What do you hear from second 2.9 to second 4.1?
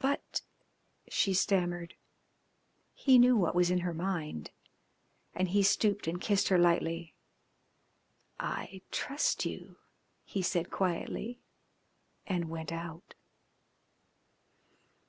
He knew what was in her